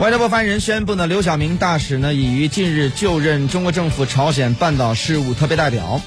[0.00, 6.00] 外交部发言人宣布呢刘晓明大使呢已于近日就任中国政府朝鲜半岛事务特别代表。